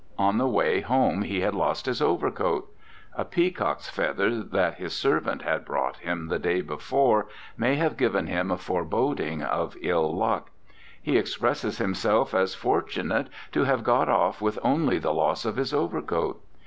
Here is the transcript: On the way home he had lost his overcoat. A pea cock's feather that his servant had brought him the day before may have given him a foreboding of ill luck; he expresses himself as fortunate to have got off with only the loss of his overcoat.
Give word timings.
On 0.17 0.39
the 0.39 0.47
way 0.47 0.81
home 0.81 1.21
he 1.21 1.41
had 1.41 1.53
lost 1.53 1.85
his 1.85 2.01
overcoat. 2.01 2.75
A 3.15 3.23
pea 3.23 3.51
cock's 3.51 3.87
feather 3.87 4.41
that 4.41 4.79
his 4.79 4.93
servant 4.95 5.43
had 5.43 5.63
brought 5.63 5.97
him 5.97 6.27
the 6.27 6.39
day 6.39 6.61
before 6.61 7.27
may 7.55 7.75
have 7.75 7.97
given 7.97 8.25
him 8.25 8.49
a 8.49 8.57
foreboding 8.57 9.43
of 9.43 9.77
ill 9.79 10.11
luck; 10.17 10.49
he 10.99 11.19
expresses 11.19 11.77
himself 11.77 12.33
as 12.33 12.55
fortunate 12.55 13.27
to 13.51 13.65
have 13.65 13.83
got 13.83 14.09
off 14.09 14.41
with 14.41 14.57
only 14.63 14.97
the 14.97 15.13
loss 15.13 15.45
of 15.45 15.55
his 15.57 15.71
overcoat. 15.71 16.41